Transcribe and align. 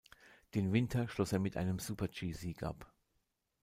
Den 0.55 0.73
Winter 0.73 1.07
schloss 1.07 1.31
er 1.31 1.37
mit 1.37 1.55
einem 1.57 1.77
Super-G-Sieg 1.77 2.63
ab. 2.63 2.91